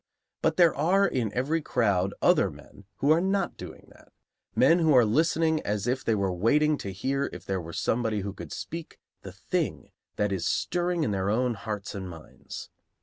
[0.41, 4.11] But there are in every crowd other men who are not doing that,
[4.55, 8.21] men who are listening as if they were waiting to hear if there were somebody
[8.21, 12.71] who could speak the thing that is stirring in their own hearts and minds.